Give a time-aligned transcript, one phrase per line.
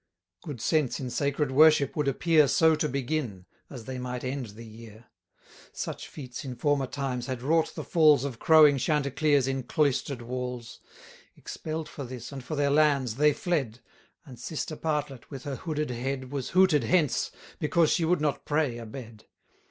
[0.41, 4.47] Good sense in sacred worship would appear 1020 So to begin, as they might end
[4.47, 5.05] the year.
[5.73, 10.79] Such feats in former times had wrought the falls Of crowing Chanticleers in cloister'd walls.
[11.37, 13.79] Expell'd for this, and for their lands, they fled;
[14.25, 17.29] And sister Partlet, with her hooded head, Was hooted hence,
[17.59, 19.25] because she would not pray a bed.